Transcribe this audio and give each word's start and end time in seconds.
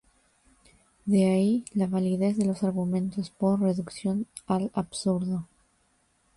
De 1.05 1.25
ahí 1.29 1.63
la 1.75 1.85
validez 1.85 2.35
de 2.35 2.45
los 2.45 2.63
argumentos 2.63 3.29
por 3.29 3.59
reducción 3.61 4.25
al 4.47 4.71
absurdo. 4.73 5.47